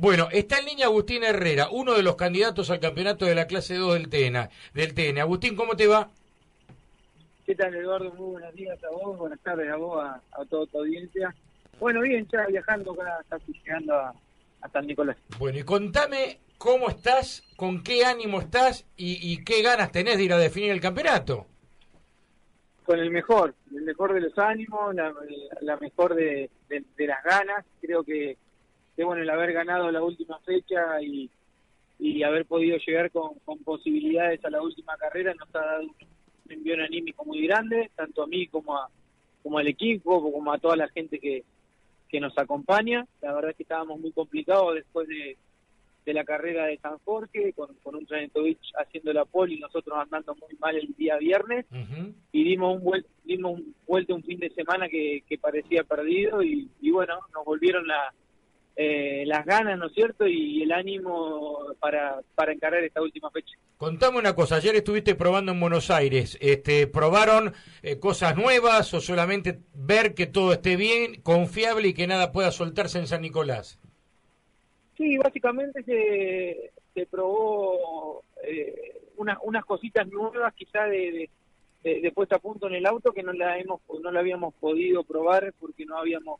Bueno, 0.00 0.28
está 0.30 0.60
en 0.60 0.66
línea 0.66 0.86
Agustín 0.86 1.24
Herrera, 1.24 1.70
uno 1.72 1.94
de 1.94 2.04
los 2.04 2.14
candidatos 2.14 2.70
al 2.70 2.78
campeonato 2.78 3.24
de 3.24 3.34
la 3.34 3.48
clase 3.48 3.74
2 3.74 3.94
del 3.94 4.08
TENA. 4.08 4.48
Del 4.72 4.94
TN. 4.94 5.18
Agustín, 5.18 5.56
¿cómo 5.56 5.74
te 5.74 5.88
va? 5.88 6.08
¿Qué 7.44 7.56
tal, 7.56 7.74
Eduardo? 7.74 8.12
Muy 8.12 8.30
buenos 8.30 8.54
días 8.54 8.78
a 8.84 8.90
vos, 8.90 9.18
buenas 9.18 9.40
tardes 9.40 9.68
a 9.68 9.74
vos, 9.74 10.00
a, 10.04 10.44
toda 10.44 10.66
tu 10.66 10.78
audiencia. 10.78 11.34
Bueno, 11.80 12.00
bien, 12.02 12.28
ya 12.32 12.46
viajando 12.46 12.92
acá, 12.92 13.24
casi 13.28 13.52
llegando 13.52 13.92
a, 13.96 14.14
San 14.72 14.86
Nicolás. 14.86 15.16
Bueno, 15.36 15.58
y 15.58 15.64
contame 15.64 16.38
cómo 16.58 16.90
estás, 16.90 17.42
con 17.56 17.82
qué 17.82 18.04
ánimo 18.04 18.38
estás 18.38 18.86
y, 18.96 19.42
qué 19.42 19.62
ganas 19.62 19.90
tenés 19.90 20.16
de 20.16 20.22
ir 20.22 20.32
a 20.32 20.38
definir 20.38 20.70
el 20.70 20.80
campeonato. 20.80 21.46
Con 22.84 23.00
el 23.00 23.10
mejor, 23.10 23.52
el 23.74 23.82
mejor 23.82 24.14
de 24.14 24.20
los 24.20 24.38
ánimos, 24.38 24.94
la, 24.94 25.76
mejor 25.78 26.14
de, 26.14 26.50
las 26.68 27.24
ganas. 27.24 27.64
Creo 27.80 28.04
que, 28.04 28.36
que, 28.98 29.04
bueno, 29.04 29.22
el 29.22 29.30
haber 29.30 29.52
ganado 29.52 29.92
la 29.92 30.02
última 30.02 30.40
fecha 30.40 31.00
y, 31.00 31.30
y 32.00 32.24
haber 32.24 32.46
podido 32.46 32.76
llegar 32.78 33.12
con, 33.12 33.38
con 33.44 33.58
posibilidades 33.60 34.44
a 34.44 34.50
la 34.50 34.60
última 34.60 34.96
carrera 34.96 35.32
nos 35.34 35.48
ha 35.54 35.60
dado 35.60 35.82
un 35.82 36.52
envío 36.52 36.74
anímico 36.82 37.24
muy 37.24 37.46
grande, 37.46 37.92
tanto 37.94 38.24
a 38.24 38.26
mí 38.26 38.48
como 38.48 38.76
a 38.76 38.88
como 39.40 39.58
al 39.58 39.68
equipo, 39.68 40.32
como 40.32 40.52
a 40.52 40.58
toda 40.58 40.74
la 40.74 40.88
gente 40.88 41.20
que, 41.20 41.44
que 42.08 42.18
nos 42.18 42.36
acompaña. 42.36 43.06
La 43.22 43.32
verdad 43.32 43.52
es 43.52 43.56
que 43.56 43.62
estábamos 43.62 44.00
muy 44.00 44.10
complicados 44.10 44.74
después 44.74 45.06
de, 45.06 45.36
de 46.04 46.12
la 46.12 46.24
carrera 46.24 46.66
de 46.66 46.78
San 46.78 46.98
Jorge, 47.04 47.52
con, 47.52 47.72
con 47.84 47.94
un 47.94 48.04
Tranetovich 48.04 48.72
haciendo 48.80 49.12
la 49.12 49.26
pole 49.26 49.54
y 49.54 49.60
nosotros 49.60 49.96
andando 49.96 50.34
muy 50.34 50.58
mal 50.58 50.74
el 50.74 50.92
día 50.96 51.18
viernes. 51.18 51.66
Y 52.32 52.42
dimos 52.42 52.78
un, 52.78 52.82
vuel 52.82 53.06
dimos 53.22 53.60
un 53.60 53.76
vuelta 53.86 54.12
un 54.12 54.24
fin 54.24 54.40
de 54.40 54.50
semana 54.50 54.88
que, 54.88 55.22
que 55.28 55.38
parecía 55.38 55.84
perdido 55.84 56.42
y, 56.42 56.68
y 56.80 56.90
bueno, 56.90 57.20
nos 57.32 57.44
volvieron 57.44 57.86
la, 57.86 58.12
eh, 58.80 59.24
las 59.26 59.44
ganas, 59.44 59.76
¿no 59.76 59.86
es 59.86 59.92
cierto? 59.92 60.24
Y 60.28 60.62
el 60.62 60.70
ánimo 60.70 61.66
para, 61.80 62.20
para 62.36 62.52
encarar 62.52 62.84
esta 62.84 63.02
última 63.02 63.28
fecha. 63.28 63.58
Contame 63.76 64.18
una 64.18 64.36
cosa, 64.36 64.54
ayer 64.54 64.76
estuviste 64.76 65.16
probando 65.16 65.50
en 65.50 65.58
Buenos 65.58 65.90
Aires, 65.90 66.38
este, 66.40 66.86
¿probaron 66.86 67.54
eh, 67.82 67.98
cosas 67.98 68.36
nuevas 68.36 68.94
o 68.94 69.00
solamente 69.00 69.58
ver 69.74 70.14
que 70.14 70.26
todo 70.26 70.52
esté 70.52 70.76
bien, 70.76 71.20
confiable 71.22 71.88
y 71.88 71.92
que 71.92 72.06
nada 72.06 72.30
pueda 72.30 72.52
soltarse 72.52 73.00
en 73.00 73.08
San 73.08 73.22
Nicolás? 73.22 73.80
Sí, 74.96 75.18
básicamente 75.18 75.82
se, 75.82 76.70
se 76.94 77.06
probó 77.06 78.22
eh, 78.44 79.00
unas 79.16 79.64
cositas 79.64 80.06
nuevas 80.06 80.54
quizá 80.54 80.84
de, 80.84 81.28
de, 81.82 82.12
puesta 82.12 82.36
a 82.36 82.38
punto 82.38 82.68
en 82.68 82.76
el 82.76 82.86
auto 82.86 83.10
que 83.10 83.24
no 83.24 83.32
la, 83.32 83.58
hemos, 83.58 83.80
no 84.00 84.12
la 84.12 84.20
habíamos 84.20 84.54
podido 84.54 85.02
probar 85.02 85.52
porque 85.58 85.84
no 85.84 85.98
habíamos 85.98 86.38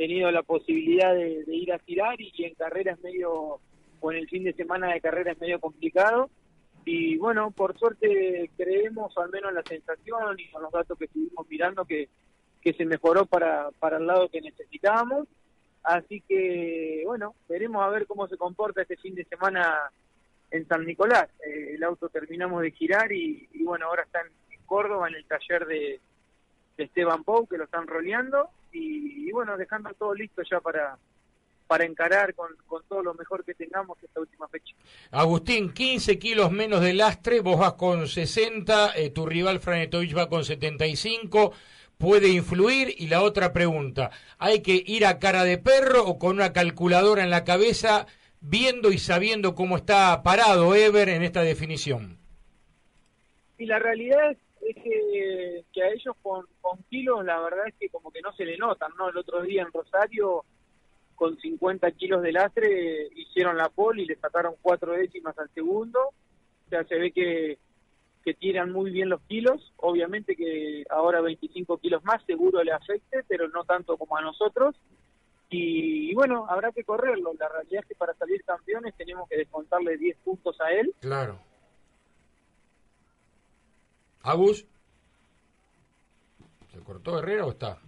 tenido 0.00 0.30
la 0.30 0.42
posibilidad 0.42 1.14
de, 1.14 1.44
ir 1.48 1.74
a 1.74 1.78
girar 1.80 2.18
y, 2.18 2.32
en 2.38 2.54
carreras 2.54 2.98
medio, 3.00 3.60
en 4.02 4.16
el 4.16 4.26
fin 4.30 4.44
de 4.44 4.54
semana 4.54 4.94
de 4.94 5.00
carrera 5.02 5.32
es 5.32 5.38
medio 5.38 5.60
complicado. 5.60 6.30
Y 6.86 7.18
bueno, 7.18 7.50
por 7.50 7.78
suerte 7.78 8.50
creemos, 8.56 9.12
al 9.18 9.28
menos 9.28 9.52
la 9.52 9.62
sensación 9.62 10.40
y 10.40 10.50
con 10.50 10.62
los 10.62 10.72
datos 10.72 10.96
que 10.96 11.04
estuvimos 11.04 11.46
mirando, 11.50 11.84
que, 11.84 12.08
que 12.62 12.72
se 12.72 12.86
mejoró 12.86 13.26
para, 13.26 13.72
para 13.72 13.98
el 13.98 14.06
lado 14.06 14.30
que 14.30 14.40
necesitábamos. 14.40 15.28
Así 15.82 16.22
que, 16.26 17.02
bueno, 17.04 17.34
veremos 17.46 17.84
a 17.84 17.90
ver 17.90 18.06
cómo 18.06 18.26
se 18.26 18.38
comporta 18.38 18.80
este 18.80 18.96
fin 18.96 19.14
de 19.14 19.26
semana 19.26 19.76
en 20.50 20.66
San 20.66 20.86
Nicolás. 20.86 21.28
Eh, 21.46 21.74
el 21.74 21.84
auto 21.84 22.08
terminamos 22.08 22.62
de 22.62 22.70
girar 22.70 23.12
y, 23.12 23.50
bueno, 23.64 23.84
ahora 23.84 24.04
está 24.04 24.22
en, 24.22 24.32
Córdoba, 24.64 25.08
en 25.08 25.16
el 25.16 25.26
taller 25.26 25.66
de, 25.66 26.00
de 26.78 26.84
Esteban 26.84 27.22
Pou, 27.22 27.46
que 27.46 27.58
lo 27.58 27.64
están 27.64 27.86
roleando 27.86 28.48
y, 28.72 29.30
bueno, 29.32 29.56
dejando 29.56 29.90
todo 29.94 30.14
listo 30.14 30.42
ya 30.48 30.60
para, 30.60 30.96
para 31.66 31.84
encarar 31.84 32.34
con, 32.34 32.48
con, 32.66 32.82
todo 32.88 33.02
lo 33.02 33.14
mejor 33.14 33.44
que 33.44 33.54
tengamos 33.54 34.02
esta 34.02 34.20
última 34.20 34.48
fecha. 34.48 34.74
Agustín, 35.10 35.72
15 35.72 36.18
kilos 36.18 36.50
menos 36.50 36.80
de 36.80 36.94
lastre, 36.94 37.40
vos 37.40 37.58
vas 37.58 37.74
con 37.74 38.06
60, 38.06 38.92
eh, 38.96 39.10
tu 39.10 39.26
rival 39.26 39.60
Franetovich 39.60 40.16
va 40.16 40.28
con 40.28 40.44
75, 40.44 41.52
puede 41.98 42.28
influir. 42.28 42.94
Y 42.98 43.08
la 43.08 43.22
otra 43.22 43.52
pregunta, 43.52 44.10
¿hay 44.38 44.62
que 44.62 44.82
ir 44.84 45.06
a 45.06 45.18
cara 45.18 45.44
de 45.44 45.58
perro 45.58 46.04
o 46.04 46.18
con 46.18 46.36
una 46.36 46.52
calculadora 46.52 47.22
en 47.22 47.30
la 47.30 47.44
cabeza 47.44 48.06
viendo 48.40 48.90
y 48.90 48.98
sabiendo 48.98 49.54
cómo 49.54 49.76
está 49.76 50.22
parado 50.22 50.74
Ever 50.74 51.08
en 51.08 51.22
esta 51.22 51.42
definición? 51.42 52.18
Y 53.58 53.66
la 53.66 53.78
realidad 53.78 54.30
es 54.30 54.38
es 54.60 54.76
que, 54.76 55.82
a 55.82 55.88
ellos 55.88 56.14
con, 56.22 56.46
con 56.60 56.78
kilos 56.90 57.24
la 57.24 57.40
verdad 57.40 57.68
es 57.68 57.74
que 57.78 57.88
como 57.88 58.10
que 58.10 58.20
no 58.20 58.32
se 58.32 58.44
le 58.44 58.56
notan, 58.56 58.92
¿no? 58.98 59.08
El 59.08 59.16
otro 59.16 59.42
día 59.42 59.62
en 59.62 59.72
Rosario 59.72 60.44
con 61.14 61.38
50 61.38 61.90
kilos 61.92 62.22
de 62.22 62.32
lastre 62.32 63.08
hicieron 63.14 63.56
la 63.56 63.68
pole 63.68 64.02
y 64.02 64.06
le 64.06 64.16
sacaron 64.16 64.54
cuatro 64.62 64.92
décimas 64.92 65.38
al 65.38 65.50
segundo, 65.50 65.98
o 66.00 66.68
sea, 66.70 66.84
se 66.84 66.96
ve 66.96 67.12
que, 67.12 67.58
que 68.24 68.34
tiran 68.34 68.72
muy 68.72 68.90
bien 68.90 69.10
los 69.10 69.20
kilos, 69.22 69.72
obviamente 69.76 70.34
que 70.34 70.84
ahora 70.88 71.20
25 71.20 71.78
kilos 71.78 72.02
más 72.04 72.24
seguro 72.24 72.62
le 72.62 72.72
afecte, 72.72 73.22
pero 73.28 73.48
no 73.48 73.64
tanto 73.64 73.98
como 73.98 74.16
a 74.16 74.22
nosotros, 74.22 74.74
y, 75.52 76.14
bueno, 76.14 76.46
habrá 76.48 76.70
que 76.70 76.84
correrlo, 76.84 77.32
la 77.38 77.48
realidad 77.48 77.82
es 77.82 77.88
que 77.88 77.96
para 77.96 78.14
salir 78.14 78.42
campeones 78.44 78.94
tenemos 78.96 79.28
que 79.28 79.36
descontarle 79.36 79.98
10 79.98 80.16
puntos 80.18 80.58
a 80.60 80.70
él. 80.70 80.94
Claro 81.00 81.49
Agus. 84.22 84.66
¿Se 86.72 86.78
cortó 86.80 87.18
Herrera 87.18 87.46
o 87.46 87.50
está? 87.50 87.78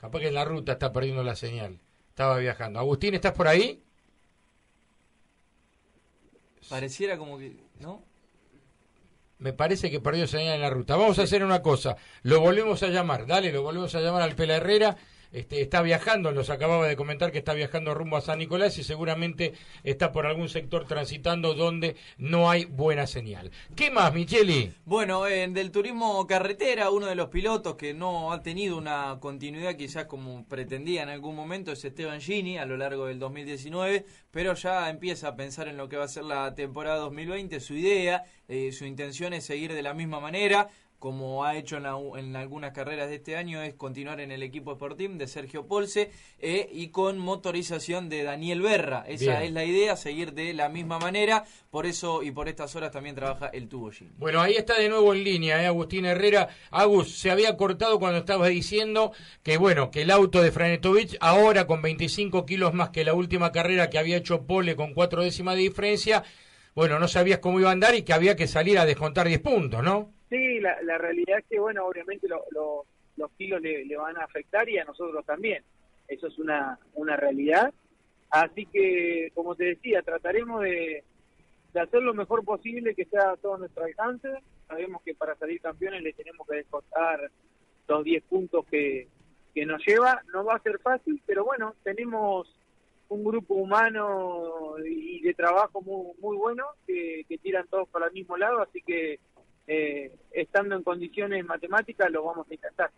Capaz 0.00 0.20
que 0.20 0.28
en 0.28 0.34
la 0.34 0.44
ruta 0.44 0.72
está 0.72 0.92
perdiendo 0.92 1.22
la 1.22 1.36
señal. 1.36 1.78
Estaba 2.08 2.38
viajando. 2.38 2.78
Agustín, 2.78 3.14
¿estás 3.14 3.32
por 3.32 3.48
ahí? 3.48 3.82
Pareciera 6.68 7.18
como 7.18 7.38
que, 7.38 7.56
¿no? 7.80 8.02
Me 9.38 9.52
parece 9.52 9.90
que 9.90 10.00
perdió 10.00 10.26
señal 10.26 10.54
en 10.54 10.60
la 10.60 10.70
ruta. 10.70 10.96
Vamos 10.96 11.18
a 11.18 11.22
hacer 11.22 11.44
una 11.44 11.60
cosa. 11.60 11.96
Lo 12.22 12.40
volvemos 12.40 12.82
a 12.82 12.88
llamar. 12.88 13.26
Dale, 13.26 13.52
lo 13.52 13.62
volvemos 13.62 13.94
a 13.94 14.00
llamar 14.00 14.22
al 14.22 14.34
Pela 14.34 14.56
Herrera 14.56 14.96
este, 15.34 15.60
está 15.60 15.82
viajando, 15.82 16.30
nos 16.30 16.48
acababa 16.48 16.86
de 16.86 16.94
comentar 16.94 17.32
que 17.32 17.38
está 17.38 17.54
viajando 17.54 17.92
rumbo 17.92 18.16
a 18.16 18.20
San 18.20 18.38
Nicolás 18.38 18.78
y 18.78 18.84
seguramente 18.84 19.52
está 19.82 20.12
por 20.12 20.26
algún 20.26 20.48
sector 20.48 20.86
transitando 20.86 21.54
donde 21.54 21.96
no 22.18 22.48
hay 22.48 22.66
buena 22.66 23.08
señal. 23.08 23.50
¿Qué 23.74 23.90
más, 23.90 24.14
Micheli? 24.14 24.72
Bueno, 24.84 25.26
en 25.26 25.52
del 25.52 25.72
turismo 25.72 26.24
carretera, 26.28 26.90
uno 26.90 27.06
de 27.06 27.16
los 27.16 27.30
pilotos 27.30 27.74
que 27.74 27.94
no 27.94 28.32
ha 28.32 28.42
tenido 28.42 28.78
una 28.78 29.18
continuidad 29.18 29.74
quizás 29.74 30.04
como 30.04 30.46
pretendía 30.46 31.02
en 31.02 31.08
algún 31.08 31.34
momento 31.34 31.72
es 31.72 31.84
Esteban 31.84 32.20
Gini 32.20 32.58
a 32.58 32.64
lo 32.64 32.76
largo 32.76 33.06
del 33.06 33.18
2019, 33.18 34.06
pero 34.30 34.54
ya 34.54 34.88
empieza 34.88 35.28
a 35.28 35.36
pensar 35.36 35.66
en 35.66 35.76
lo 35.76 35.88
que 35.88 35.96
va 35.96 36.04
a 36.04 36.08
ser 36.08 36.24
la 36.24 36.54
temporada 36.54 36.98
2020, 36.98 37.58
su 37.58 37.74
idea, 37.74 38.22
eh, 38.46 38.70
su 38.70 38.84
intención 38.84 39.32
es 39.32 39.44
seguir 39.44 39.72
de 39.72 39.82
la 39.82 39.94
misma 39.94 40.20
manera 40.20 40.68
como 41.04 41.44
ha 41.44 41.54
hecho 41.54 41.76
en, 41.76 42.34
algunas 42.34 42.72
carreras 42.72 43.10
de 43.10 43.16
este 43.16 43.36
año, 43.36 43.60
es 43.60 43.74
continuar 43.74 44.20
en 44.20 44.32
el 44.32 44.42
equipo 44.42 44.72
Sporting 44.72 45.18
de 45.18 45.26
Sergio 45.26 45.66
Polse 45.66 46.10
eh, 46.38 46.66
y 46.72 46.88
con 46.88 47.18
motorización 47.18 48.08
de 48.08 48.22
Daniel 48.22 48.62
Berra. 48.62 49.04
Esa 49.06 49.44
es 49.44 49.52
la 49.52 49.66
idea, 49.66 49.96
seguir 49.96 50.32
de 50.32 50.54
la 50.54 50.70
misma 50.70 50.98
manera. 50.98 51.44
Por 51.70 51.84
eso 51.84 52.22
y 52.22 52.30
por 52.30 52.48
estas 52.48 52.74
horas 52.74 52.90
también 52.90 53.14
trabaja 53.14 53.48
el 53.48 53.68
tubo 53.68 53.90
Bueno, 54.16 54.40
ahí 54.40 54.54
está 54.54 54.78
de 54.78 54.88
nuevo 54.88 55.12
en 55.12 55.24
línea, 55.24 55.62
eh, 55.62 55.66
Agustín 55.66 56.06
Herrera. 56.06 56.48
Agus, 56.70 57.18
se 57.18 57.30
había 57.30 57.54
cortado 57.58 57.98
cuando 57.98 58.20
estabas 58.20 58.48
diciendo 58.48 59.12
que, 59.42 59.58
bueno, 59.58 59.90
que 59.90 60.00
el 60.00 60.10
auto 60.10 60.40
de 60.40 60.52
Franetovich, 60.52 61.18
ahora 61.20 61.66
con 61.66 61.82
25 61.82 62.46
kilos 62.46 62.72
más 62.72 62.88
que 62.88 63.04
la 63.04 63.12
última 63.12 63.52
carrera 63.52 63.90
que 63.90 63.98
había 63.98 64.16
hecho 64.16 64.46
Pole 64.46 64.74
con 64.74 64.94
cuatro 64.94 65.22
décimas 65.22 65.56
de 65.56 65.60
diferencia, 65.60 66.24
bueno, 66.74 66.98
no 66.98 67.08
sabías 67.08 67.40
cómo 67.40 67.60
iba 67.60 67.68
a 67.68 67.72
andar 67.72 67.94
y 67.94 68.04
que 68.04 68.14
había 68.14 68.36
que 68.36 68.46
salir 68.46 68.78
a 68.78 68.86
descontar 68.86 69.28
10 69.28 69.40
puntos, 69.40 69.84
¿no? 69.84 70.13
Sí, 70.30 70.60
la, 70.60 70.80
la 70.82 70.98
realidad 70.98 71.38
es 71.38 71.44
que, 71.46 71.58
bueno, 71.58 71.86
obviamente 71.86 72.28
los 72.28 73.30
kilos 73.36 73.60
le, 73.60 73.96
van 73.96 74.16
a 74.16 74.24
afectar 74.24 74.68
y 74.68 74.78
a 74.78 74.84
nosotros 74.84 75.24
también. 75.24 75.62
Eso 76.08 76.26
es 76.26 76.38
una, 76.38 76.78
una 76.94 77.16
realidad. 77.16 77.72
Así 78.30 78.66
que, 78.66 79.30
como 79.34 79.54
te 79.54 79.64
decía, 79.64 80.02
trataremos 80.02 80.62
de, 80.62 81.04
de 81.72 81.80
hacer 81.80 82.02
lo 82.02 82.14
mejor 82.14 82.44
posible 82.44 82.94
que 82.94 83.04
sea 83.04 83.30
a 83.30 83.36
todo 83.36 83.58
nuestro 83.58 83.84
alcance. 83.84 84.28
Sabemos 84.66 85.02
que 85.02 85.14
para 85.14 85.36
salir 85.36 85.60
campeones 85.60 86.02
le 86.02 86.12
tenemos 86.12 86.46
que 86.48 86.56
descontar 86.56 87.30
los 87.86 88.04
10 88.04 88.22
puntos 88.24 88.66
que, 88.66 89.08
que 89.54 89.66
nos 89.66 89.84
lleva. 89.86 90.22
No 90.32 90.44
va 90.44 90.56
a 90.56 90.62
ser 90.62 90.78
fácil, 90.80 91.22
pero 91.26 91.44
bueno, 91.44 91.74
tenemos 91.84 92.52
un 93.08 93.22
grupo 93.22 93.54
humano 93.54 94.74
y 94.84 95.20
de 95.20 95.34
trabajo 95.34 95.80
muy, 95.82 96.12
muy 96.20 96.36
bueno 96.36 96.64
que, 96.86 97.24
que 97.28 97.38
tiran 97.38 97.68
todos 97.68 97.88
para 97.88 98.06
el 98.06 98.12
mismo 98.12 98.36
lado, 98.36 98.60
así 98.62 98.80
que 98.82 99.20
eh, 99.66 100.12
estando 100.32 100.76
en 100.76 100.82
condiciones 100.82 101.44
matemáticas 101.44 102.10
lo 102.10 102.24
vamos 102.24 102.46
a 102.50 102.54
intentar. 102.54 102.90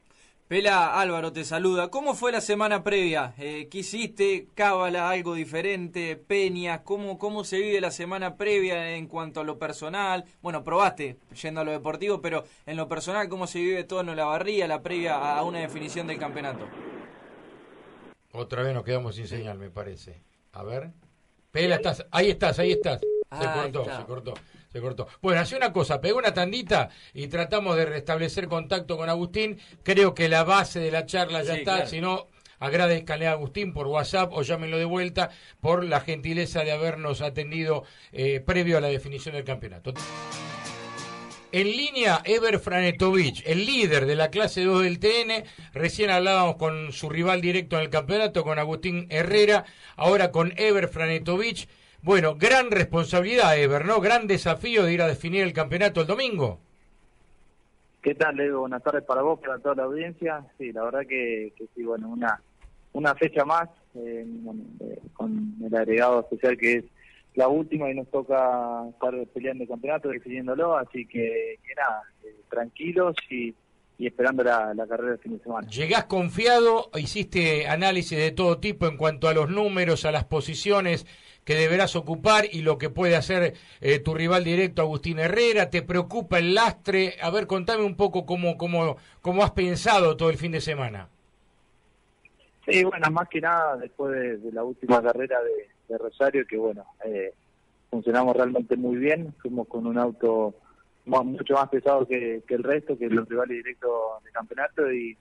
Pela 0.48 1.00
Álvaro 1.00 1.32
te 1.32 1.42
saluda. 1.42 1.90
¿Cómo 1.90 2.14
fue 2.14 2.30
la 2.30 2.40
semana 2.40 2.84
previa? 2.84 3.34
Eh, 3.36 3.66
¿Qué 3.68 3.78
hiciste? 3.78 4.46
¿Cábala 4.54 5.10
algo 5.10 5.34
diferente? 5.34 6.14
¿Peñas? 6.14 6.82
¿Cómo, 6.82 7.18
¿Cómo 7.18 7.42
se 7.42 7.58
vive 7.58 7.80
la 7.80 7.90
semana 7.90 8.36
previa 8.36 8.94
en 8.94 9.08
cuanto 9.08 9.40
a 9.40 9.44
lo 9.44 9.58
personal? 9.58 10.24
Bueno, 10.42 10.62
probaste 10.62 11.16
yendo 11.42 11.62
a 11.62 11.64
lo 11.64 11.72
deportivo, 11.72 12.20
pero 12.20 12.44
en 12.64 12.76
lo 12.76 12.86
personal, 12.86 13.28
¿cómo 13.28 13.48
se 13.48 13.58
vive 13.58 13.82
todo 13.82 14.02
en 14.02 14.14
la 14.14 14.24
barría, 14.24 14.68
la 14.68 14.82
previa 14.82 15.36
a 15.36 15.42
una 15.42 15.58
definición 15.58 16.06
del 16.06 16.18
campeonato? 16.18 16.64
Otra 18.30 18.62
vez 18.62 18.72
nos 18.72 18.84
quedamos 18.84 19.16
sin 19.16 19.26
señal, 19.26 19.58
me 19.58 19.70
parece. 19.70 20.22
A 20.52 20.62
ver. 20.62 20.92
Pela, 21.50 21.74
estás, 21.74 22.06
ahí 22.12 22.30
estás, 22.30 22.56
ahí 22.60 22.70
estás. 22.70 23.00
Se 23.00 23.46
cortó, 23.52 23.84
se 23.84 24.04
cortó. 24.04 24.34
Se 24.72 24.80
cortó. 24.80 25.08
Bueno, 25.22 25.40
hace 25.40 25.56
una 25.56 25.72
cosa, 25.72 26.00
pegó 26.00 26.18
una 26.18 26.34
tandita 26.34 26.90
y 27.14 27.28
tratamos 27.28 27.76
de 27.76 27.86
restablecer 27.86 28.48
contacto 28.48 28.96
con 28.96 29.08
Agustín. 29.08 29.58
Creo 29.82 30.14
que 30.14 30.28
la 30.28 30.44
base 30.44 30.80
de 30.80 30.90
la 30.90 31.06
charla 31.06 31.42
ya 31.42 31.54
está, 31.54 31.86
si 31.86 32.00
no, 32.00 32.28
agradezcanle 32.58 33.26
a 33.26 33.32
Agustín 33.32 33.72
por 33.72 33.86
WhatsApp 33.86 34.32
o 34.32 34.42
llámenlo 34.42 34.78
de 34.78 34.84
vuelta 34.84 35.30
por 35.60 35.84
la 35.84 36.00
gentileza 36.00 36.64
de 36.64 36.72
habernos 36.72 37.20
atendido 37.20 37.84
eh, 38.12 38.40
previo 38.40 38.78
a 38.78 38.80
la 38.80 38.88
definición 38.88 39.34
del 39.34 39.44
campeonato. 39.44 39.94
En 41.52 41.68
línea, 41.68 42.20
Ever 42.24 42.58
Franetovic, 42.58 43.42
el 43.46 43.64
líder 43.64 44.04
de 44.04 44.16
la 44.16 44.30
clase 44.30 44.64
2 44.64 44.82
del 44.82 44.98
TN. 44.98 45.44
Recién 45.72 46.10
hablábamos 46.10 46.56
con 46.56 46.92
su 46.92 47.08
rival 47.08 47.40
directo 47.40 47.76
en 47.76 47.82
el 47.82 47.88
campeonato, 47.88 48.42
con 48.42 48.58
Agustín 48.58 49.06
Herrera. 49.10 49.64
Ahora 49.96 50.32
con 50.32 50.52
Ever 50.56 50.88
Franetovic. 50.88 51.68
Bueno, 52.02 52.36
gran 52.36 52.70
responsabilidad, 52.70 53.58
Ever, 53.58 53.84
¿no? 53.84 54.00
Gran 54.00 54.26
desafío 54.26 54.84
de 54.84 54.92
ir 54.92 55.02
a 55.02 55.08
definir 55.08 55.42
el 55.42 55.52
campeonato 55.52 56.00
el 56.00 56.06
domingo. 56.06 56.60
¿Qué 58.06 58.14
tal, 58.14 58.36
Leo? 58.36 58.60
Buenas 58.60 58.84
tardes 58.84 59.02
para 59.02 59.22
vos, 59.22 59.40
para 59.40 59.58
toda 59.58 59.74
la 59.74 59.82
audiencia. 59.82 60.44
Sí, 60.58 60.70
la 60.72 60.84
verdad 60.84 61.00
que, 61.08 61.52
sí, 61.74 61.82
bueno, 61.82 62.08
una, 62.08 62.40
una 62.92 63.14
fecha 63.16 63.44
más 63.44 63.68
eh, 63.96 64.24
eh, 64.80 64.98
con 65.12 65.56
el 65.64 65.74
agregado 65.74 66.20
especial 66.20 66.56
que 66.56 66.74
es 66.74 66.84
la 67.34 67.48
última 67.48 67.90
y 67.90 67.94
nos 67.94 68.08
toca 68.08 68.84
estar 68.88 69.12
peleando 69.34 69.64
el 69.64 69.68
campeonato, 69.68 70.08
decidiéndolo, 70.08 70.76
así 70.76 71.04
que, 71.06 71.58
nada, 71.76 72.02
eh, 72.24 72.34
tranquilos 72.48 73.16
y, 73.28 73.54
esperando 73.98 74.44
la, 74.44 74.72
carrera 74.88 75.10
del 75.10 75.18
fin 75.18 75.36
de 75.36 75.42
semana. 75.42 75.68
¿Llegás 75.68 76.04
confiado? 76.04 76.90
¿Hiciste 76.94 77.66
análisis 77.66 78.16
de 78.16 78.30
todo 78.30 78.58
tipo 78.58 78.86
en 78.86 78.96
cuanto 78.96 79.26
a 79.26 79.34
los 79.34 79.50
números, 79.50 80.04
a 80.04 80.12
las 80.12 80.24
posiciones 80.24 81.06
que 81.46 81.54
deberás 81.54 81.96
ocupar 81.96 82.44
y 82.52 82.60
lo 82.60 82.76
que 82.76 82.90
puede 82.90 83.16
hacer 83.16 83.54
eh, 83.80 83.98
tu 84.00 84.12
rival 84.12 84.44
directo, 84.44 84.82
Agustín 84.82 85.20
Herrera? 85.20 85.70
¿Te 85.70 85.80
preocupa 85.80 86.38
el 86.38 86.54
lastre? 86.54 87.14
A 87.22 87.30
ver, 87.30 87.46
contame 87.46 87.84
un 87.84 87.96
poco 87.96 88.26
cómo, 88.26 88.58
cómo, 88.58 88.96
cómo 89.22 89.44
has 89.44 89.52
pensado 89.52 90.16
todo 90.16 90.28
el 90.28 90.36
fin 90.36 90.52
de 90.52 90.60
semana. 90.60 91.08
Sí, 92.66 92.82
bueno, 92.82 93.08
más 93.12 93.28
que 93.28 93.40
nada 93.40 93.76
después 93.76 94.42
de 94.42 94.52
la 94.52 94.64
última 94.64 95.00
carrera 95.00 95.38
de 95.88 95.96
Rosario, 95.96 96.44
que 96.46 96.58
bueno, 96.58 96.84
eh, 97.04 97.32
funcionamos 97.90 98.36
realmente 98.36 98.76
muy 98.76 98.96
bien, 98.96 99.32
fuimos 99.40 99.68
con 99.68 99.86
un 99.86 99.98
auto 99.98 100.52
mucho 101.06 101.54
más 101.54 101.68
pesado 101.68 102.06
que, 102.06 102.42
el 102.46 102.62
resto, 102.64 102.98
que 102.98 103.08
los 103.08 103.28
rivales 103.28 103.56
directos 103.56 103.92
de 104.24 104.30
campeonato 104.32 104.92
y, 104.92 105.16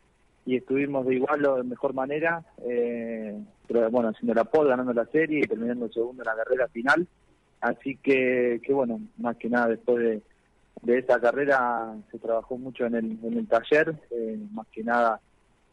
estuvimos 0.45 1.05
de 1.05 1.15
igual 1.15 1.45
o 1.45 1.55
de 1.57 1.63
mejor 1.63 1.93
manera, 1.93 2.43
eh, 2.67 3.35
pero 3.67 3.89
bueno, 3.89 4.09
haciendo 4.09 4.33
la 4.33 4.43
pole, 4.43 4.69
ganando 4.69 4.93
la 4.93 5.05
serie 5.05 5.39
y 5.39 5.47
terminando 5.47 5.89
segundo 5.91 6.21
en 6.21 6.27
la 6.27 6.35
carrera 6.35 6.67
final. 6.67 7.07
Así 7.61 7.97
que, 7.97 8.61
que 8.63 8.73
bueno, 8.73 8.99
más 9.17 9.37
que 9.37 9.49
nada 9.49 9.69
después 9.69 9.97
de, 9.97 10.21
de 10.83 10.99
esa 10.99 11.19
carrera 11.19 11.95
se 12.11 12.19
trabajó 12.19 12.57
mucho 12.57 12.85
en 12.85 12.95
el, 12.95 13.17
en 13.23 13.37
el 13.37 13.47
taller, 13.47 13.95
eh, 14.11 14.37
más 14.51 14.67
que 14.67 14.83
nada 14.83 15.19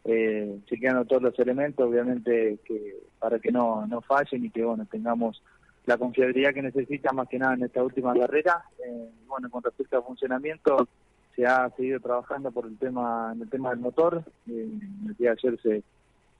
eh, 0.04 0.58
chequeando 0.66 1.04
todos 1.04 1.22
los 1.22 1.38
elementos, 1.38 1.86
obviamente 1.86 2.58
que 2.64 2.96
para 3.18 3.38
que 3.38 3.52
no, 3.52 3.86
no 3.86 4.00
fallen 4.00 4.44
y 4.44 4.50
que 4.50 4.64
bueno 4.64 4.86
tengamos 4.90 5.42
la 5.86 5.98
confiabilidad 5.98 6.54
que 6.54 6.62
necesita 6.62 7.12
más 7.12 7.28
que 7.28 7.38
nada 7.38 7.54
en 7.54 7.64
esta 7.64 7.82
última 7.82 8.14
carrera. 8.14 8.64
Eh, 8.84 9.08
bueno, 9.26 9.50
con 9.50 9.62
respecto 9.62 9.96
al 9.96 10.04
funcionamiento, 10.04 10.88
se 11.34 11.46
ha 11.46 11.70
seguido 11.76 12.00
trabajando 12.00 12.50
por 12.50 12.66
el 12.66 12.76
tema, 12.78 13.32
en 13.34 13.42
el 13.42 13.50
tema 13.50 13.70
del 13.70 13.80
motor. 13.80 14.22
Eh, 14.48 14.68
el 15.06 15.14
día 15.16 15.30
de 15.30 15.38
ayer 15.42 15.60
se, 15.62 15.82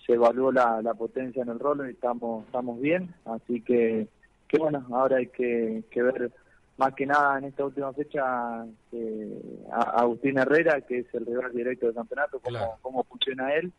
se 0.07 0.13
evaluó 0.15 0.53
la, 0.53 0.83
la 0.83 0.95
potencia 0.95 1.43
en 1.43 1.49
el 1.49 1.59
rolo 1.59 1.87
y 1.87 1.93
estamos, 1.93 2.45
estamos 2.47 2.81
bien. 2.81 3.15
Así 3.25 3.61
que, 3.61 4.09
que 4.49 4.59
bueno, 4.59 4.87
ahora 4.93 5.19
hay 5.19 5.29
que, 5.29 5.85
que 5.91 6.03
ver 6.03 6.33
más 6.77 6.95
que 6.95 7.07
nada 7.07 7.39
en 7.39 7.45
esta 7.45 7.65
última 7.65 7.93
fecha 7.93 8.67
eh, 8.93 9.65
a 9.71 10.01
Agustín 10.01 10.39
Herrera, 10.39 10.81
que 10.81 11.01
es 11.01 11.15
el 11.15 11.27
rival 11.27 11.53
directo 11.53 11.87
del 11.87 11.95
campeonato, 11.95 12.41
cómo, 12.41 12.79
cómo 12.81 13.05
funciona 13.05 13.55
él, 13.55 13.73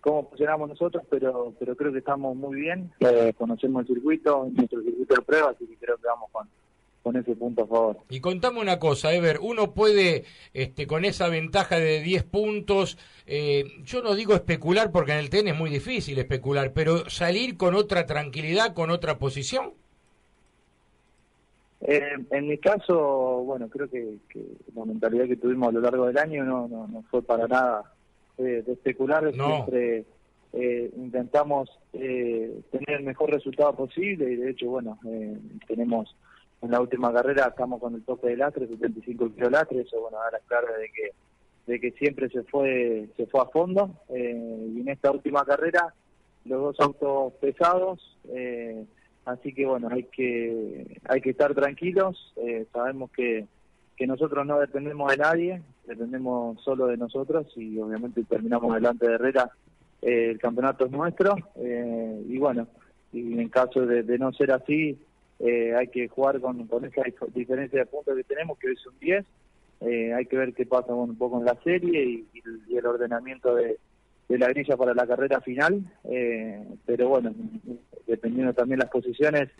cómo 0.00 0.28
funcionamos 0.28 0.68
nosotros, 0.68 1.04
pero 1.08 1.54
pero 1.58 1.74
creo 1.74 1.92
que 1.92 1.98
estamos 1.98 2.36
muy 2.36 2.60
bien, 2.60 2.92
eh, 3.00 3.32
conocemos 3.36 3.88
el 3.88 3.94
circuito, 3.94 4.48
nuestro 4.52 4.82
circuito 4.82 5.14
de 5.14 5.22
prueba, 5.22 5.50
así 5.50 5.66
que 5.66 5.76
creo 5.76 5.96
que 5.96 6.06
vamos 6.06 6.30
con, 7.04 7.16
ese 7.16 7.36
punto 7.36 7.62
a 7.62 7.66
favor. 7.66 7.98
Y 8.08 8.20
contame 8.20 8.60
una 8.60 8.78
cosa, 8.78 9.14
Ever, 9.14 9.38
uno 9.40 9.72
puede, 9.74 10.24
este, 10.52 10.86
con 10.86 11.04
esa 11.04 11.28
ventaja 11.28 11.78
de 11.78 12.00
10 12.00 12.24
puntos, 12.24 12.98
eh, 13.26 13.64
yo 13.84 14.02
no 14.02 14.14
digo 14.14 14.34
especular 14.34 14.90
porque 14.90 15.12
en 15.12 15.18
el 15.18 15.30
tenis 15.30 15.52
es 15.52 15.58
muy 15.58 15.70
difícil 15.70 16.18
especular, 16.18 16.72
pero 16.72 17.08
salir 17.08 17.56
con 17.56 17.74
otra 17.74 18.06
tranquilidad, 18.06 18.74
con 18.74 18.90
otra 18.90 19.18
posición. 19.18 19.72
Eh, 21.86 22.16
en 22.30 22.48
mi 22.48 22.56
caso, 22.56 23.42
bueno, 23.44 23.68
creo 23.68 23.88
que, 23.90 24.16
la 24.74 24.84
mentalidad 24.86 25.26
que 25.26 25.36
tuvimos 25.36 25.68
a 25.68 25.72
lo 25.72 25.80
largo 25.80 26.06
del 26.06 26.16
año 26.16 26.42
no, 26.42 26.66
no, 26.66 27.04
fue 27.10 27.22
para 27.22 27.46
nada 27.46 27.92
eh, 28.38 28.64
de 28.66 28.72
especular, 28.72 29.30
siempre 29.32 30.04
eh, 30.54 30.90
intentamos 30.96 31.68
eh, 31.92 32.60
tener 32.70 33.00
el 33.00 33.04
mejor 33.04 33.30
resultado 33.30 33.74
posible 33.74 34.32
y 34.32 34.36
de 34.36 34.50
hecho, 34.50 34.70
bueno, 34.70 34.98
tenemos 35.68 36.16
en 36.64 36.70
la 36.70 36.80
última 36.80 37.12
carrera 37.12 37.46
estamos 37.48 37.80
con 37.80 37.94
el 37.94 38.02
tope 38.02 38.28
de 38.28 38.36
lastre, 38.36 38.66
75 38.66 39.34
kilolatre, 39.34 39.80
eso 39.80 40.00
bueno, 40.00 40.18
da 40.18 40.30
la 40.32 40.38
clara 40.40 40.76
de 40.76 40.88
que 40.90 41.10
de 41.66 41.80
que 41.80 41.92
siempre 41.92 42.28
se 42.28 42.42
fue 42.42 43.08
se 43.16 43.26
fue 43.26 43.40
a 43.40 43.46
fondo 43.46 43.90
y 44.10 44.80
en 44.80 44.88
esta 44.88 45.10
última 45.10 45.44
carrera 45.44 45.94
los 46.44 46.60
dos 46.60 46.80
autos 46.80 47.32
pesados 47.40 48.18
eh, 48.28 48.84
así 49.24 49.52
que 49.54 49.64
bueno 49.66 49.88
hay 49.90 50.04
que 50.04 51.00
hay 51.08 51.20
que 51.20 51.30
estar 51.30 51.54
tranquilos 51.54 52.32
eh, 52.36 52.66
sabemos 52.72 53.10
que 53.10 53.46
que 53.96 54.06
nosotros 54.06 54.44
no 54.44 54.58
dependemos 54.58 55.10
de 55.10 55.16
nadie 55.16 55.62
dependemos 55.86 56.62
solo 56.62 56.86
de 56.86 56.96
nosotros 56.96 57.46
y 57.56 57.78
obviamente 57.78 58.24
terminamos 58.24 58.74
delante 58.74 59.08
de 59.08 59.14
Herrera 59.14 59.50
eh, 60.02 60.30
el 60.30 60.38
campeonato 60.38 60.86
es 60.86 60.90
nuestro 60.90 61.34
eh, 61.56 62.22
y 62.28 62.38
bueno 62.38 62.66
y 63.12 63.38
en 63.38 63.48
caso 63.48 63.86
de, 63.86 64.02
no 64.18 64.32
ser 64.32 64.50
así 64.50 64.98
hay 65.40 65.88
que 65.88 66.08
jugar 66.08 66.40
con, 66.40 66.66
con 66.66 66.84
esa 66.84 67.02
diferencia 67.34 67.80
de 67.80 67.86
puntos 67.86 68.16
que 68.16 68.24
tenemos 68.24 68.58
que 68.58 68.68
hoy 68.68 68.76
son 68.76 68.94
10 69.00 69.24
hay 70.16 70.26
que 70.26 70.36
ver 70.36 70.54
qué 70.54 70.64
pasa 70.64 70.94
un 70.94 71.16
poco 71.16 71.38
en 71.38 71.44
la 71.44 71.56
serie 71.62 72.02
y, 72.04 72.26
y 72.68 72.76
el 72.76 72.86
ordenamiento 72.86 73.54
de, 73.54 73.78
de 74.28 74.38
la 74.38 74.48
grilla 74.48 74.76
para 74.76 74.94
la 74.94 75.06
carrera 75.06 75.40
final, 75.40 75.82
eh, 76.04 76.64
pero 76.86 77.08
bueno, 77.08 77.34
dependiendo 78.06 78.52
también 78.54 78.80
las 78.80 78.90
posiciones, 78.90 79.50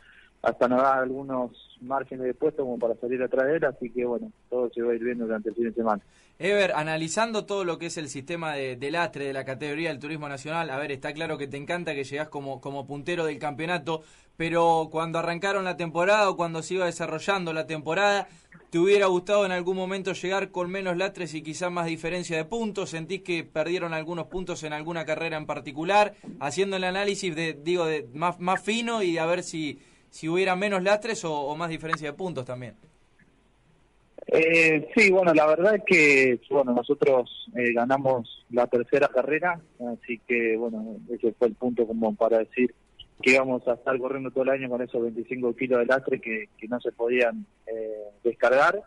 hasta 0.44 0.68
nos 0.68 0.82
da 0.82 0.94
algunos 0.98 1.52
márgenes 1.80 2.26
de 2.26 2.34
puesto 2.34 2.62
como 2.62 2.78
para 2.78 2.94
salir 2.96 3.22
atrás 3.22 3.46
de 3.46 3.56
él, 3.56 3.64
así 3.64 3.90
que 3.90 4.04
bueno, 4.04 4.30
todo 4.48 4.70
se 4.70 4.82
va 4.82 4.92
a 4.92 4.94
ir 4.94 5.04
viendo 5.04 5.24
durante 5.24 5.50
el 5.50 5.54
fin 5.54 5.64
de 5.64 5.72
semana. 5.72 6.02
Ever, 6.38 6.72
analizando 6.72 7.44
todo 7.44 7.64
lo 7.64 7.78
que 7.78 7.86
es 7.86 7.96
el 7.96 8.08
sistema 8.08 8.54
de, 8.54 8.76
de, 8.76 8.90
lastre 8.90 9.26
de 9.26 9.32
la 9.32 9.44
categoría 9.44 9.90
del 9.90 10.00
turismo 10.00 10.28
nacional, 10.28 10.68
a 10.70 10.78
ver, 10.78 10.90
está 10.90 11.12
claro 11.12 11.38
que 11.38 11.46
te 11.46 11.56
encanta 11.56 11.94
que 11.94 12.04
llegás 12.04 12.28
como, 12.28 12.60
como 12.60 12.86
puntero 12.86 13.24
del 13.24 13.38
campeonato, 13.38 14.02
pero 14.36 14.88
cuando 14.90 15.18
arrancaron 15.18 15.64
la 15.64 15.76
temporada 15.76 16.28
o 16.28 16.36
cuando 16.36 16.62
se 16.62 16.74
iba 16.74 16.86
desarrollando 16.86 17.52
la 17.52 17.66
temporada, 17.66 18.26
¿te 18.70 18.78
hubiera 18.80 19.06
gustado 19.06 19.46
en 19.46 19.52
algún 19.52 19.76
momento 19.76 20.12
llegar 20.12 20.50
con 20.50 20.70
menos 20.70 20.96
lastres 20.96 21.34
y 21.34 21.42
quizás 21.42 21.70
más 21.70 21.86
diferencia 21.86 22.36
de 22.36 22.44
puntos? 22.44 22.90
¿Sentís 22.90 23.22
que 23.22 23.44
perdieron 23.44 23.94
algunos 23.94 24.26
puntos 24.26 24.64
en 24.64 24.72
alguna 24.72 25.04
carrera 25.04 25.36
en 25.36 25.46
particular? 25.46 26.14
Haciendo 26.40 26.76
el 26.76 26.84
análisis 26.84 27.34
de, 27.34 27.52
digo, 27.52 27.86
de 27.86 28.08
más, 28.12 28.40
más 28.40 28.60
fino 28.60 29.04
y 29.04 29.18
a 29.18 29.26
ver 29.26 29.44
si, 29.44 29.78
si 30.14 30.28
hubiera 30.28 30.54
menos 30.54 30.80
lastres 30.80 31.24
o 31.24 31.56
más 31.56 31.68
diferencia 31.68 32.12
de 32.12 32.16
puntos 32.16 32.44
también. 32.44 32.76
Eh, 34.28 34.88
sí, 34.96 35.10
bueno, 35.10 35.34
la 35.34 35.44
verdad 35.44 35.74
es 35.74 35.82
que 35.84 36.40
bueno 36.50 36.72
nosotros 36.72 37.48
eh, 37.56 37.72
ganamos 37.72 38.46
la 38.50 38.68
tercera 38.68 39.08
carrera, 39.08 39.60
así 39.92 40.20
que 40.26 40.56
bueno, 40.56 40.98
ese 41.10 41.32
fue 41.32 41.48
el 41.48 41.54
punto 41.54 41.84
como 41.84 42.14
para 42.14 42.38
decir 42.38 42.72
que 43.20 43.32
íbamos 43.32 43.66
a 43.66 43.74
estar 43.74 43.98
corriendo 43.98 44.30
todo 44.30 44.44
el 44.44 44.50
año 44.50 44.70
con 44.70 44.82
esos 44.82 45.02
25 45.02 45.56
kilos 45.56 45.80
de 45.80 45.86
lastre 45.86 46.20
que, 46.20 46.48
no 46.68 46.80
se 46.80 46.92
podían 46.92 47.44
eh, 47.66 48.04
descargar. 48.22 48.82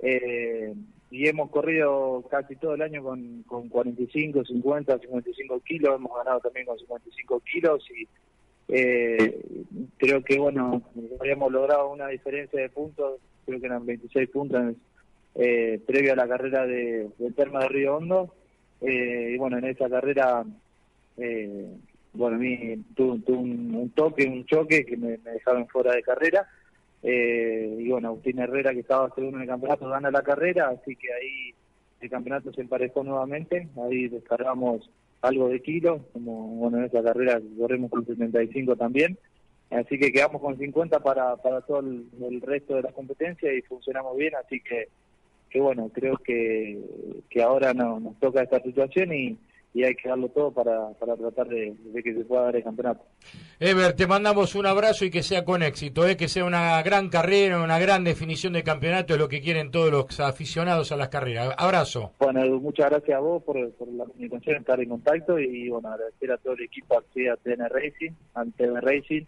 Eh, 0.00 0.74
y 1.10 1.28
hemos 1.28 1.50
corrido 1.50 2.24
casi 2.28 2.56
todo 2.56 2.74
el 2.74 2.82
año 2.82 3.02
con, 3.02 3.44
con 3.44 3.68
45, 3.68 4.44
50, 4.44 4.98
55 4.98 5.60
kilos, 5.60 5.94
hemos 5.94 6.16
ganado 6.16 6.40
también 6.40 6.66
con 6.66 6.76
55 6.76 7.40
kilos 7.40 7.84
y 7.90 8.08
creo 9.98 10.22
que 10.24 10.38
bueno, 10.38 10.82
habíamos 11.20 11.52
logrado 11.52 11.90
una 11.90 12.08
diferencia 12.08 12.60
de 12.60 12.68
puntos 12.68 13.20
creo 13.44 13.60
que 13.60 13.66
eran 13.66 13.86
26 13.86 14.30
puntos 14.30 14.74
eh, 15.34 15.80
previo 15.86 16.12
a 16.12 16.16
la 16.16 16.28
carrera 16.28 16.66
de, 16.66 17.08
del 17.18 17.34
Terma 17.34 17.60
de 17.60 17.68
Río 17.68 17.96
Hondo. 17.96 18.34
Eh, 18.80 19.32
y 19.34 19.38
bueno, 19.38 19.58
en 19.58 19.64
esa 19.64 19.88
carrera, 19.88 20.44
eh, 21.16 21.66
bueno, 22.12 22.36
a 22.36 22.38
mí 22.38 22.84
tuve, 22.94 23.20
un, 23.34 23.90
toque, 23.94 24.26
un 24.26 24.44
choque 24.46 24.84
que 24.84 24.96
me, 24.96 25.16
dejaron 25.18 25.66
fuera 25.68 25.92
de 25.94 26.02
carrera. 26.02 26.48
Eh, 27.02 27.76
y 27.80 27.88
bueno, 27.88 28.08
Agustín 28.08 28.38
Herrera, 28.38 28.72
que 28.72 28.80
estaba 28.80 29.10
segundo 29.14 29.36
en 29.36 29.42
el 29.42 29.48
campeonato, 29.48 29.88
gana 29.88 30.10
la 30.10 30.22
carrera, 30.22 30.68
así 30.68 30.96
que 30.96 31.12
ahí 31.12 31.54
el 32.00 32.10
campeonato 32.10 32.52
se 32.52 32.62
emparejó 32.62 33.02
nuevamente. 33.02 33.68
Ahí 33.84 34.08
descargamos 34.08 34.88
algo 35.24 35.48
de 35.48 35.60
kilo, 35.60 36.06
como 36.12 36.48
bueno, 36.56 36.78
en 36.78 36.84
esa 36.84 37.02
carrera 37.02 37.40
corremos 37.58 37.90
con 37.90 38.04
75 38.04 38.76
también. 38.76 39.18
Así 39.70 39.98
que 39.98 40.12
quedamos 40.12 40.40
con 40.40 40.56
50 40.56 41.00
para, 41.00 41.36
para 41.36 41.62
todo 41.62 41.80
el, 41.80 42.40
resto 42.42 42.76
de 42.76 42.82
la 42.82 42.92
competencia 42.92 43.52
y 43.52 43.62
funcionamos 43.62 44.16
bien, 44.16 44.34
así 44.36 44.60
que, 44.60 44.88
que 45.50 45.60
bueno, 45.60 45.90
creo 45.92 46.16
que, 46.18 46.78
que 47.30 47.42
ahora 47.42 47.72
no, 47.72 47.98
nos 47.98 48.18
toca 48.20 48.42
esta 48.42 48.60
situación 48.60 49.12
y, 49.12 49.38
y 49.74 49.82
hay 49.82 49.96
que 49.96 50.08
darlo 50.08 50.28
todo 50.28 50.52
para, 50.52 50.90
para 51.00 51.16
tratar 51.16 51.48
de, 51.48 51.74
que 52.02 52.14
se 52.14 52.24
pueda 52.24 52.44
dar 52.44 52.56
el 52.56 52.62
campeonato. 52.62 53.04
Ever, 53.58 53.92
te 53.94 54.06
mandamos 54.06 54.54
un 54.54 54.66
abrazo 54.66 55.04
y 55.04 55.10
que 55.10 55.24
sea 55.24 55.44
con 55.44 55.64
éxito, 55.64 56.06
¿eh? 56.06 56.16
que 56.16 56.28
sea 56.28 56.44
una 56.44 56.80
gran 56.82 57.08
carrera, 57.08 57.60
una 57.60 57.80
gran 57.80 58.04
definición 58.04 58.52
de 58.52 58.62
campeonato, 58.62 59.14
es 59.14 59.18
lo 59.18 59.28
que 59.28 59.40
quieren 59.40 59.72
todos 59.72 59.90
los 59.90 60.20
aficionados 60.20 60.92
a 60.92 60.96
las 60.96 61.08
carreras. 61.08 61.52
Abrazo. 61.58 62.12
Bueno, 62.20 62.40
muchas 62.60 62.88
gracias 62.88 63.16
a 63.16 63.20
vos 63.20 63.42
por, 63.42 63.58
la 63.58 64.04
comunicación, 64.04 64.56
estar 64.56 64.80
en 64.80 64.88
contacto 64.88 65.40
y 65.40 65.68
bueno, 65.68 65.88
agradecer 65.88 66.30
a 66.30 66.38
todo 66.38 66.54
el 66.54 66.62
equipo 66.62 66.96
a 66.96 67.02
TN 67.02 67.68
Racing, 67.68 68.12
a 68.34 68.44
TN 68.44 68.80
Racing, 68.80 69.24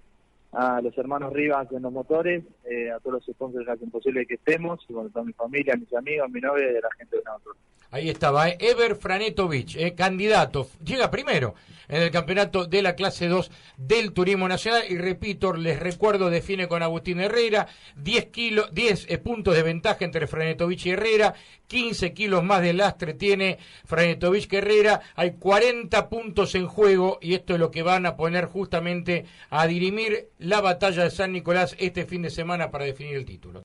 a 0.53 0.81
los 0.81 0.97
hermanos 0.97 1.33
Rivas 1.33 1.71
en 1.73 1.83
los 1.83 1.93
motores, 1.93 2.45
eh, 2.65 2.91
a 2.91 2.99
todos 3.01 3.15
los 3.27 3.37
sponsors 3.37 3.67
que 3.67 3.73
hacen 3.73 3.91
posible 3.91 4.27
que 4.27 4.35
estemos, 4.35 4.85
y 4.89 4.93
bueno, 4.93 5.11
toda 5.11 5.25
mi 5.25 5.33
familia, 5.33 5.77
mis 5.77 5.93
amigos, 5.95 6.31
mi 6.31 6.41
novia 6.41 6.73
y 6.73 6.77
a 6.77 6.81
la 6.81 6.91
gente 6.97 7.17
de 7.17 7.23
nosotros. 7.25 7.57
Ahí 7.91 8.11
estaba, 8.11 8.49
¿eh? 8.49 8.59
Ever 8.61 8.97
Franetovich, 8.97 9.77
eh, 9.77 9.95
candidato, 9.95 10.69
llega 10.85 11.11
primero 11.11 11.55
en 11.89 12.03
el 12.03 12.11
campeonato 12.11 12.67
de 12.67 12.83
la 12.83 12.97
clase 12.97 13.29
2 13.29 13.51
del 13.77 14.13
Turismo 14.13 14.49
Nacional. 14.49 14.83
Y 14.89 14.99
repito, 14.99 15.53
les 15.53 15.79
recuerdo, 15.79 16.29
define 16.29 16.69
con 16.69 16.83
Agustín 16.83 17.21
Herrera, 17.21 17.69
10, 17.97 18.27
kilos, 18.27 18.75
10 18.75 19.07
eh, 19.09 19.19
puntos 19.19 19.55
de 19.55 19.63
ventaja 19.63 20.05
entre 20.05 20.27
Franetovich 20.27 20.87
y 20.87 20.91
Herrera, 20.91 21.35
15 21.69 22.13
kilos 22.13 22.45
más 22.45 22.63
de 22.63 22.73
lastre 22.73 23.15
tiene 23.15 23.59
Franetovich 23.85 24.49
que 24.49 24.59
Herrera, 24.59 25.01
hay 25.15 25.33
40 25.33 26.09
puntos 26.09 26.55
en 26.55 26.67
juego 26.67 27.19
y 27.21 27.35
esto 27.35 27.55
es 27.55 27.61
lo 27.61 27.71
que 27.71 27.83
van 27.83 28.07
a 28.07 28.17
poner 28.17 28.47
justamente 28.47 29.25
a 29.51 29.67
dirimir 29.67 30.29
la 30.39 30.61
batalla 30.61 31.05
de 31.05 31.11
San 31.11 31.33
Nicolás 31.33 31.75
este 31.79 32.05
fin 32.05 32.23
de 32.23 32.31
semana 32.31 32.71
para 32.71 32.85
definir 32.85 33.17
el 33.17 33.25
título. 33.25 33.65